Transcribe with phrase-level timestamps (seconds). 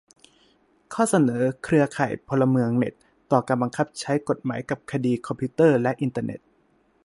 [0.93, 2.93] ข้อเสนอเครือข่ายพลเมืองเน็ต
[3.31, 6.39] ต่อการบังคับใช้กฎหมายกับคดีคอมพิวเตอร์และอินเทอร์เน็ต